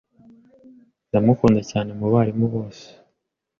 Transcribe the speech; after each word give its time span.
Ndamukunda 1.07 1.61
cyane 1.71 1.89
mubarimu 1.99 2.45
bose. 2.53 2.85